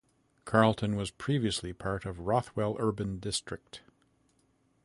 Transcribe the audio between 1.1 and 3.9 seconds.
previously part of Rothwell Urban District.